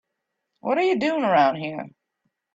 [0.61, 1.85] What are you doing around here?